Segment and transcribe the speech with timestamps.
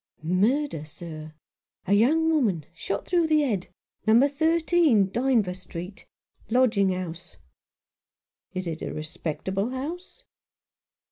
[0.23, 1.35] "Murder, sir.
[1.85, 3.67] A young woman— shot through the head—
[4.07, 6.07] number thirteen, Dynevor Street—
[6.49, 7.35] lodging house."
[8.55, 10.23] "Is it a respectable house